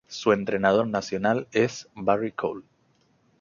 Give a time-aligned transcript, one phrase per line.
[0.07, 2.65] Su entrenador nacional es Barry Collie.